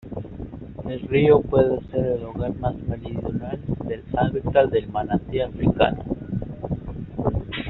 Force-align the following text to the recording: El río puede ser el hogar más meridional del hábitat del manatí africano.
El 0.89 0.99
río 1.01 1.43
puede 1.43 1.79
ser 1.91 2.07
el 2.13 2.23
hogar 2.25 2.55
más 2.55 2.73
meridional 2.87 3.59
del 3.85 4.03
hábitat 4.17 4.71
del 4.71 4.89
manatí 4.89 5.41
africano. 5.41 6.03